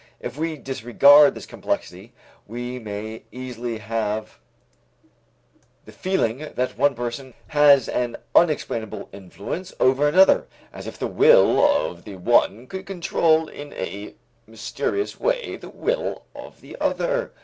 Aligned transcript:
If 0.19 0.35
we 0.35 0.57
disregard 0.57 1.35
this 1.35 1.45
complexity 1.45 2.11
we 2.47 2.79
may 2.79 3.21
easily 3.31 3.77
have 3.77 4.39
the 5.85 5.91
feeling 5.91 6.39
that 6.55 6.75
one 6.75 6.95
person 6.95 7.35
has 7.49 7.87
an 7.87 8.17
unexplainable 8.33 9.09
influence 9.13 9.75
over 9.79 10.07
another, 10.07 10.47
as 10.73 10.87
if 10.87 10.97
the 10.97 11.05
will 11.05 11.63
of 11.63 12.03
the 12.03 12.15
one 12.15 12.65
could 12.65 12.87
control 12.87 13.47
in 13.47 13.73
a 13.73 14.15
mysterious 14.47 15.19
way 15.19 15.55
the 15.55 15.69
will 15.69 16.25
of 16.33 16.61
the 16.61 16.75
other. 16.81 17.31